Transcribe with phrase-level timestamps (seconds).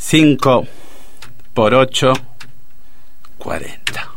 [0.00, 0.66] 5
[1.52, 2.12] por 8,
[3.36, 4.10] 40.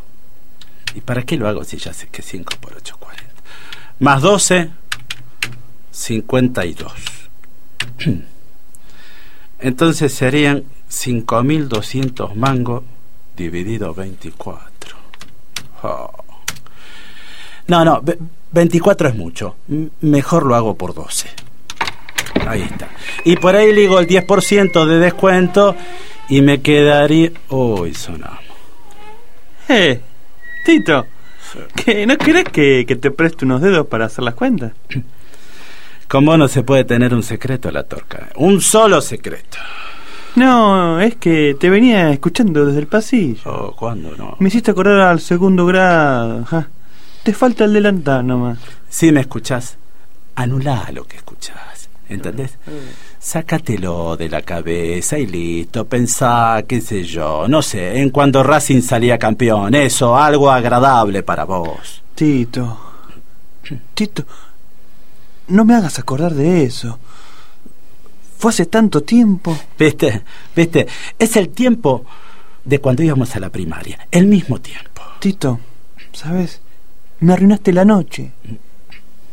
[0.93, 3.33] ¿Y para qué lo hago si ya sé que 5 por 8, 40?
[4.00, 4.70] Más 12,
[5.92, 6.94] 52.
[9.59, 12.84] Entonces serían 5.200 mangos
[13.36, 14.95] dividido 24.
[15.82, 16.11] Oh.
[17.68, 18.04] No, no,
[18.52, 19.55] 24 es mucho.
[20.02, 21.40] Mejor lo hago por 12.
[22.47, 22.89] Ahí está.
[23.23, 25.75] Y por ahí le digo el 10% de descuento
[26.29, 27.31] y me quedaría...
[27.49, 28.39] Uy, sonamos.
[29.69, 30.01] Eh,
[30.65, 31.05] Tito,
[31.75, 34.73] ¿que ¿no querés que, que te preste unos dedos para hacer las cuentas?
[36.08, 38.30] ¿Cómo no se puede tener un secreto la torca?
[38.35, 39.58] Un solo secreto.
[40.35, 43.41] No, es que te venía escuchando desde el pasillo.
[43.46, 44.35] Oh, ¿cuándo no?
[44.40, 46.46] Me hiciste acordar al segundo grado.
[46.46, 46.68] Ja.
[47.23, 48.58] Te falta el delantal nomás.
[48.90, 49.77] Si me escuchás,
[50.35, 51.90] anulá lo que escuchás.
[52.12, 52.58] ¿Entendés?
[53.20, 55.88] Sácatelo de la cabeza y listo.
[55.88, 59.74] Pensá, qué sé yo, no sé, en cuando Racing salía campeón.
[59.76, 62.04] Eso, algo agradable para vos.
[62.16, 62.77] Tito.
[63.94, 64.25] Tito.
[65.47, 67.00] No me hagas acordar de eso.
[68.38, 69.57] Fue hace tanto tiempo.
[69.78, 70.23] ¿Viste?
[70.55, 70.88] ¿Viste?
[71.17, 72.05] Es el tiempo
[72.66, 74.07] de cuando íbamos a la primaria.
[74.11, 75.02] El mismo tiempo.
[75.19, 75.59] Tito,
[76.11, 76.61] ¿sabes?
[77.19, 78.31] Me arruinaste la noche.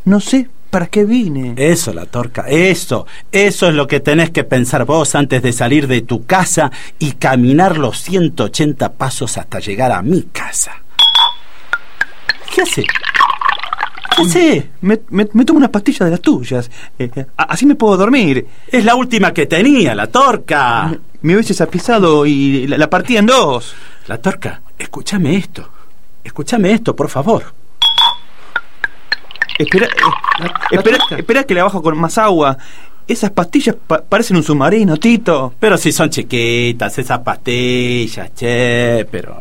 [0.05, 1.53] No sé para qué vine.
[1.57, 3.05] Eso, la torca, eso.
[3.31, 7.13] Eso es lo que tenés que pensar vos antes de salir de tu casa y
[7.13, 10.71] caminar los 180 pasos hasta llegar a mi casa.
[12.53, 12.83] ¿Qué hace?
[14.15, 14.69] ¿Qué hace?
[14.81, 16.69] Me, me, me tomo unas pastillas de las tuyas.
[16.97, 18.45] Eh, eh, así me puedo dormir.
[18.67, 20.87] Es la última que tenía, la torca.
[20.87, 23.75] Me, me hubieses apisado y la, la partí en dos.
[24.07, 25.69] La torca, escúchame esto.
[26.23, 27.58] Escúchame esto, por favor.
[29.59, 29.89] Espera, eh,
[30.39, 32.57] La- la espera, espera que la bajo con más agua.
[33.07, 35.53] Esas pastillas pa- parecen un submarino, Tito.
[35.59, 39.37] Pero si son chiquitas esas pastillas, che, pero...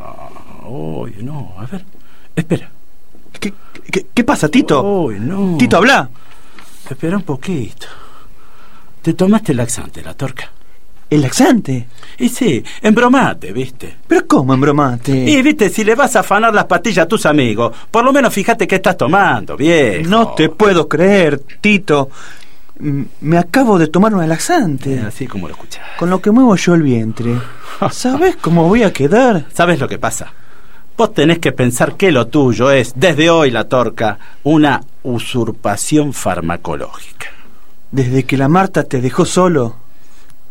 [0.67, 1.85] Uy, no, a ver.
[2.35, 2.69] Espera.
[3.39, 3.53] ¿Qué,
[3.91, 4.83] qué, qué pasa, Tito?
[4.83, 5.57] Uy, no.
[5.59, 6.09] Tito, habla.
[6.91, 7.87] Espera un poquito.
[9.03, 10.51] Te tomaste el laxante, la torca.
[11.11, 11.87] El laxante.
[12.19, 13.97] Y sí, embromate, ¿viste?
[14.07, 15.13] ¿Pero cómo embromate?
[15.13, 18.33] Y viste, si le vas a afanar las pastillas a tus amigos, por lo menos
[18.33, 20.09] fíjate qué estás tomando, viejo.
[20.09, 22.11] No te puedo creer, Tito.
[22.81, 24.95] Me acabo de tomar un laxante.
[24.95, 25.83] Eh, Así como lo escuchás.
[25.99, 27.35] Con lo que muevo yo el vientre.
[27.91, 29.47] ¿Sabes cómo voy a quedar?
[29.53, 30.33] ¿Sabes lo que pasa?
[30.97, 37.29] Vos tenés que pensar que lo tuyo es, desde hoy la torca, una usurpación farmacológica.
[37.93, 39.77] Desde que la Marta te dejó solo,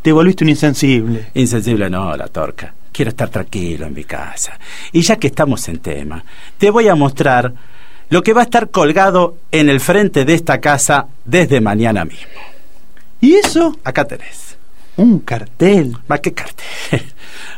[0.01, 1.27] te volviste un insensible.
[1.33, 2.73] Insensible no, la torca.
[2.91, 4.57] Quiero estar tranquilo en mi casa.
[4.91, 6.23] Y ya que estamos en tema,
[6.57, 7.53] te voy a mostrar
[8.09, 12.41] lo que va a estar colgado en el frente de esta casa desde mañana mismo.
[13.19, 13.75] ¿Y eso?
[13.83, 14.57] Acá tenés.
[14.97, 15.95] Un cartel.
[16.07, 16.65] ¿Más qué cartel?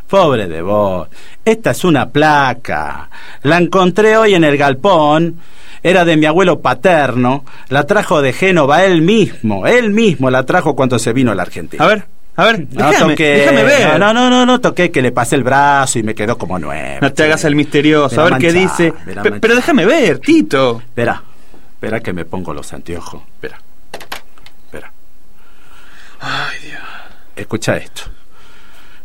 [0.07, 1.07] Pobre de vos.
[1.45, 3.09] Esta es una placa.
[3.43, 5.39] La encontré hoy en el galpón.
[5.81, 7.45] Era de mi abuelo paterno.
[7.69, 9.67] La trajo de Génova él mismo.
[9.67, 11.83] Él mismo la trajo cuando se vino a la Argentina.
[11.83, 12.05] A ver,
[12.39, 13.23] a ver, No déjame, toqué.
[13.37, 13.99] déjame ver.
[13.99, 16.99] No, no, no, no toqué que le pasé el brazo y me quedó como nuevo.
[17.01, 18.93] No te hagas el misterioso, a ver qué dice.
[18.93, 19.31] Pe-.
[19.39, 20.79] Pero déjame ver, Tito.
[20.79, 21.21] Espera,
[21.73, 23.21] espera que me pongo los anteojos.
[23.33, 23.59] Espera,
[24.65, 24.91] espera.
[26.21, 26.81] Ay, Dios.
[27.35, 28.03] Escucha esto.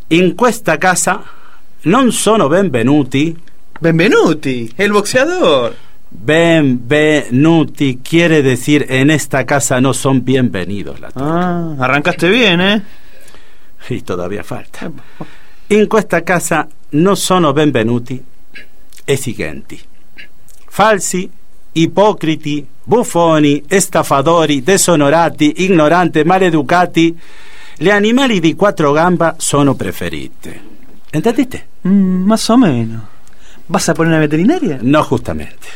[0.08, 1.22] In questa casa
[1.82, 3.36] non sono benvenuti.
[3.80, 5.74] Benvenuti, el boxeador.
[6.16, 11.00] Benvenuti quiere decir en esta casa no son bienvenidos.
[11.00, 12.82] La Ah, arrancaste bien, ¿eh?
[13.88, 14.90] Y todavía falta.
[15.68, 18.22] In questa casa non sono benvenuti
[19.04, 19.80] esigenti.
[20.66, 21.30] Falsi,
[21.72, 27.18] ipocriti, buffoni, estafadori, desonorati, ignoranti, maleducati.
[27.76, 30.72] Gli animali di quattro gamba sono preferiti.
[31.10, 31.66] ¿Entendiste?
[31.86, 33.02] Mm, más o menos.
[33.66, 34.78] ¿Vas a poner una veterinaria?
[34.80, 35.68] No justamente.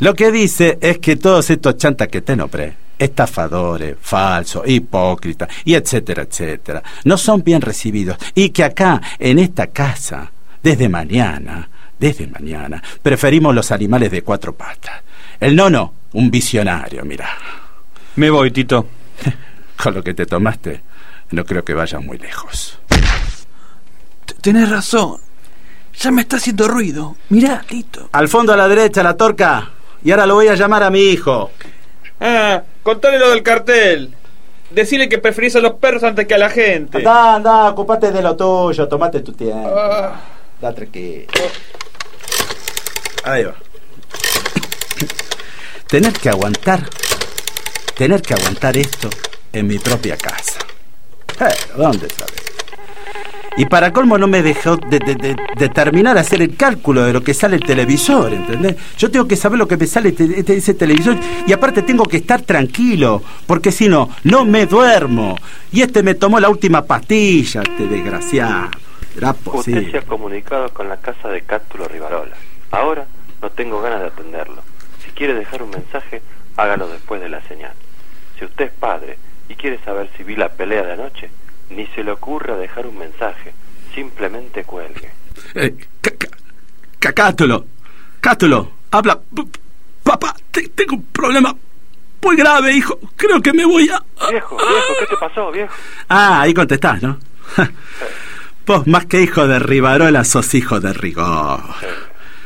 [0.00, 5.74] Lo que dice es que todos estos chantas que te nombré, estafadores, falsos, hipócritas, y
[5.74, 8.16] etcétera, etcétera, no son bien recibidos.
[8.34, 10.30] Y que acá, en esta casa,
[10.62, 11.68] desde mañana,
[11.98, 15.02] desde mañana, preferimos los animales de cuatro patas.
[15.40, 17.28] El nono, un visionario, mira.
[18.16, 18.86] Me voy, Tito.
[19.82, 20.80] Con lo que te tomaste,
[21.32, 22.78] no creo que vayas muy lejos.
[24.24, 25.18] T- Tenés razón.
[26.00, 27.16] Ya me está haciendo ruido.
[27.28, 28.08] Mirá, Tito.
[28.12, 29.70] Al fondo a la derecha, la torca.
[30.04, 31.50] Y ahora lo voy a llamar a mi hijo.
[32.20, 34.14] Ah, contale lo del cartel.
[34.70, 36.98] Decirle que preferís a los perros antes que a la gente.
[36.98, 39.74] Anda, anda, ocupate de lo tuyo, tomate tu tiempo.
[39.76, 40.20] Ah.
[40.60, 41.26] Da tranquilo.
[43.24, 43.54] Ahí va.
[45.88, 46.88] Tener que aguantar,
[47.96, 49.08] tener que aguantar esto
[49.52, 50.60] en mi propia casa.
[51.38, 52.33] Pero, ¿dónde sabes?
[53.56, 57.22] Y para colmo no me dejó de, de, terminar a hacer el cálculo de lo
[57.22, 58.76] que sale el televisor, ¿entendés?
[58.98, 61.16] Yo tengo que saber lo que me sale este, ese televisor
[61.46, 65.36] y aparte tengo que estar tranquilo, porque si no, no me duermo.
[65.70, 68.70] Y este me tomó la última pastilla, este desgraciado.
[69.44, 72.34] Usted se ha comunicado con la casa de Cátulo Rivarola.
[72.72, 73.06] Ahora
[73.40, 74.62] no tengo ganas de atenderlo.
[75.04, 76.22] Si quiere dejar un mensaje,
[76.56, 77.72] hágalo después de la señal.
[78.36, 79.16] Si usted es padre
[79.48, 81.30] y quiere saber si vi la pelea de anoche,
[81.70, 83.52] ni se le ocurra dejar un mensaje.
[83.94, 85.10] Simplemente cuelgue.
[85.54, 85.74] Eh,
[88.20, 89.20] Cátulo, habla.
[90.02, 91.54] Papá, tengo un problema
[92.22, 92.98] muy grave, hijo.
[93.16, 94.02] Creo que me voy a...
[94.30, 95.74] Viejo, viejo, ¿qué te pasó, viejo?
[96.08, 97.18] Ah, ahí contestás, ¿no?
[98.66, 101.60] Vos más que hijo de Rivarola sos hijo de Rigor.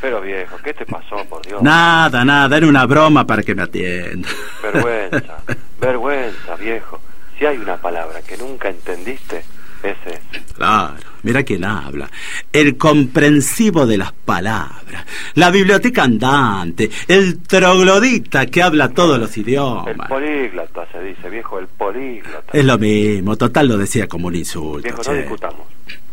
[0.01, 1.63] Pero viejo, ¿qué te pasó, por Dios?
[1.63, 4.29] Nada, nada, era una broma para que me atienda.
[4.63, 5.39] Vergüenza,
[5.81, 7.01] vergüenza, viejo.
[7.39, 9.45] Si hay una palabra que nunca entendiste,
[9.83, 10.55] es esa.
[10.55, 12.11] Claro, mira quién habla.
[12.53, 15.07] El comprensivo de las palabras.
[15.35, 16.91] La biblioteca andante.
[17.07, 19.87] El troglodita que habla todos los idiomas.
[19.87, 22.51] El políglota se dice, viejo, el políglota.
[22.53, 24.83] Es lo mismo, total lo decía como un insulto.
[24.83, 25.67] Viejo, no discutamos.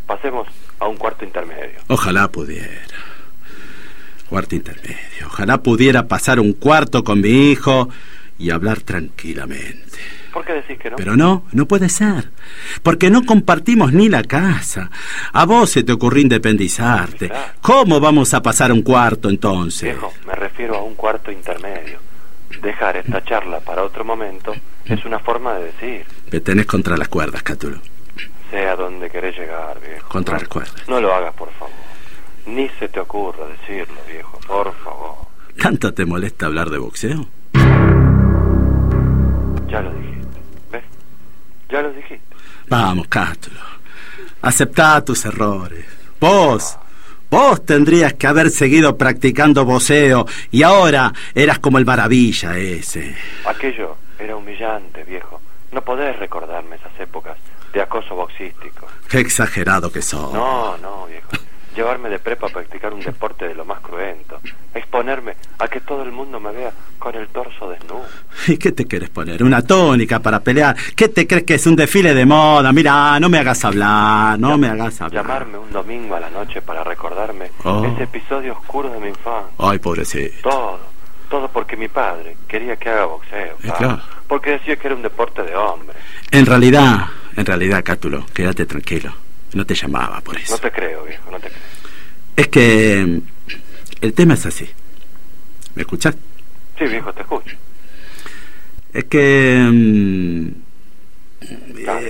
[0.06, 0.48] Pasemos
[0.80, 1.80] a un cuarto intermedio.
[1.88, 2.70] Ojalá pudiera.
[4.30, 5.26] Cuarto intermedio.
[5.26, 7.90] Ojalá pudiera pasar un cuarto con mi hijo
[8.38, 9.98] y hablar tranquilamente.
[10.36, 10.98] ¿Por qué decís que no?
[10.98, 12.30] Pero no, no puede ser.
[12.84, 14.92] Porque no compartimos ni la casa.
[15.32, 17.32] A vos se te ocurrió independizarte.
[17.62, 19.94] ¿Cómo vamos a pasar un cuarto entonces?
[19.94, 22.00] Viejo, me refiero a un cuarto intermedio.
[22.62, 24.54] Dejar esta charla para otro momento
[24.84, 26.06] es una forma de decir.
[26.30, 27.80] Me tenés contra las cuerdas, Cátulo.
[28.52, 30.10] Sé a dónde querés llegar, viejo.
[30.10, 30.84] Contra las cuerdas.
[30.90, 31.74] No lo hagas, por favor.
[32.46, 35.16] Ni se te ocurra decirlo, viejo, por favor.
[35.62, 37.26] ¿Tanto te molesta hablar de boxeo?
[39.70, 40.15] Ya lo dijiste.
[41.76, 42.22] Ya lo dijiste.
[42.70, 43.60] Vamos, Cátulo.
[44.42, 45.86] Aceptá tus errores.
[46.22, 46.78] Vos,
[47.30, 53.14] vos tendrías que haber seguido practicando boxeo y ahora eras como el maravilla ese.
[53.46, 55.42] Aquello era humillante, viejo.
[55.74, 57.38] No podés recordarme esas épocas
[57.74, 58.88] de acoso boxístico.
[59.10, 60.32] Qué exagerado que sos.
[60.32, 61.28] No, no, viejo
[61.76, 64.40] llevarme de prepa a practicar un deporte de lo más cruento,
[64.74, 68.06] exponerme a que todo el mundo me vea con el torso desnudo.
[68.48, 69.44] ¿Y qué te quieres poner?
[69.44, 70.76] ¿Una tónica para pelear?
[70.96, 72.72] ¿Qué te crees que es un desfile de moda?
[72.72, 75.26] Mira, no me hagas hablar, no me hagas hablar.
[75.26, 77.86] Llamarme un domingo a la noche para recordarme oh.
[77.86, 79.52] ese episodio oscuro de mi infancia.
[79.60, 80.50] Ay, pobrecito.
[80.50, 80.80] Todo,
[81.30, 83.58] todo porque mi padre quería que haga boxeo.
[83.78, 84.02] claro.
[84.28, 85.96] Porque decía que era un deporte de hombre.
[86.32, 89.14] En realidad, en realidad, Cátulo, quédate tranquilo.
[89.56, 90.54] No te llamaba por eso.
[90.54, 91.62] No te creo, viejo, no te creo.
[92.36, 93.22] Es que
[94.02, 94.70] el tema es así.
[95.76, 96.14] ¿Me escuchas?
[96.78, 97.56] Sí, viejo, te escucho.
[98.94, 100.48] Es que mm,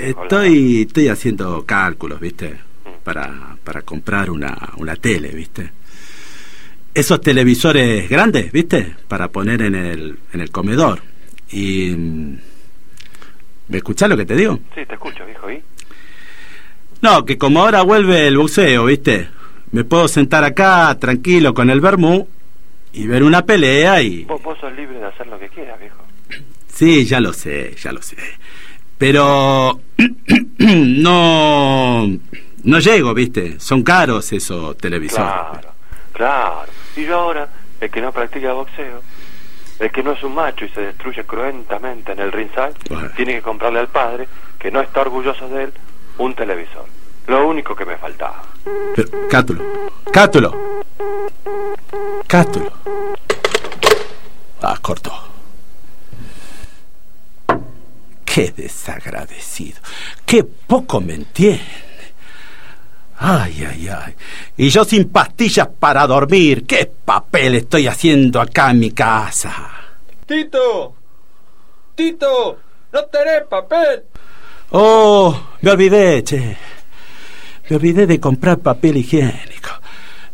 [0.01, 2.50] estoy estoy haciendo cálculos, ¿viste?
[2.50, 3.03] Mm.
[3.03, 5.69] Para, para comprar una, una tele, ¿viste?
[6.95, 8.95] Esos televisores grandes, ¿viste?
[9.07, 11.00] Para poner en el, en el comedor.
[11.51, 11.92] Y...
[11.92, 12.38] Mm,
[13.68, 14.59] ¿Me escuchás lo que te digo?
[14.75, 15.63] Sí, te escucho, viejo, ¿y?
[17.06, 19.30] No, que como ahora vuelve el buceo, ¿viste?
[19.72, 22.28] Me puedo sentar acá tranquilo con el vermú
[22.94, 24.24] y ver una pelea y...
[24.24, 26.02] Vos, sos libre de hacer lo que quieras, viejo.
[26.68, 28.18] Sí, ya lo sé, ya lo sé.
[28.98, 29.81] Pero
[30.57, 32.07] no
[32.63, 33.60] no llego, ¿viste?
[33.60, 35.31] Son caros esos televisores.
[35.31, 35.69] Claro,
[36.12, 36.71] claro.
[36.95, 37.47] Y yo ahora,
[37.81, 39.04] el que no practica boxeo,
[39.78, 42.74] el que no es un macho y se destruye cruentamente en el ringside,
[43.16, 45.74] tiene que comprarle al padre, que no está orgulloso de él,
[46.18, 46.86] un televisor.
[47.28, 48.44] Lo único que me faltaba.
[48.95, 49.64] Pero, Cátulo,
[50.12, 50.56] Cátulo,
[52.28, 52.72] Cátulo.
[54.62, 55.12] Ah, cortó.
[58.24, 59.80] Qué desagradecido.
[60.26, 61.64] Qué poco me entiende.
[63.18, 64.16] Ay, ay, ay.
[64.57, 66.66] Y yo sin pastillas para dormir.
[66.66, 69.54] ¿Qué papel estoy haciendo acá en mi casa?
[70.26, 70.94] Tito.
[71.95, 72.60] Tito.
[72.92, 74.04] No tenés papel.
[74.77, 76.57] Oh, me olvidé, che.
[77.69, 79.69] Me olvidé de comprar papel higiénico.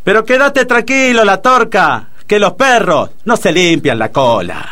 [0.04, 4.68] Pero quédate tranquilo, la torca, que los perros no se limpian la cola.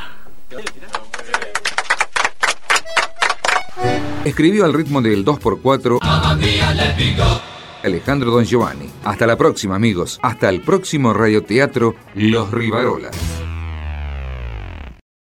[4.25, 5.99] Escribió al ritmo del 2x4
[7.83, 8.89] Alejandro Don Giovanni.
[9.03, 10.19] Hasta la próxima, amigos.
[10.23, 13.15] Hasta el próximo radioteatro Los Rivarolas.